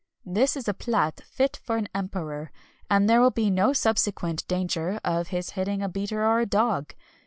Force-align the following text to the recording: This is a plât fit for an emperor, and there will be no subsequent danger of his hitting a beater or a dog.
This 0.25 0.57
is 0.57 0.67
a 0.67 0.73
plât 0.73 1.21
fit 1.23 1.57
for 1.61 1.77
an 1.77 1.87
emperor, 1.93 2.51
and 2.89 3.07
there 3.07 3.21
will 3.21 3.29
be 3.29 3.51
no 3.51 3.71
subsequent 3.71 4.47
danger 4.47 4.99
of 5.03 5.27
his 5.27 5.51
hitting 5.51 5.83
a 5.83 5.89
beater 5.89 6.25
or 6.25 6.39
a 6.39 6.47
dog. 6.47 6.95